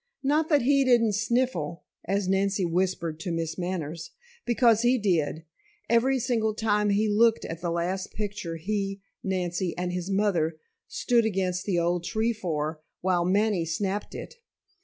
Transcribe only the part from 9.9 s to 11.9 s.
his mother stood against the